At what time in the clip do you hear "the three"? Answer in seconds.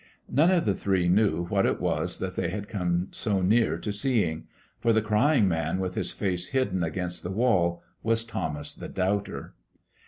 0.65-1.07